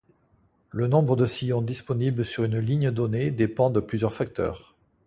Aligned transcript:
Le 0.71 0.87
nombre 0.87 1.15
de 1.15 1.27
sillons 1.27 1.61
disponibles 1.61 2.25
sur 2.25 2.43
une 2.43 2.57
ligne 2.57 2.89
donnée 2.89 3.29
dépend 3.29 3.69
de 3.69 3.79
plusieurs 3.79 4.13
facteurs. 4.15 4.73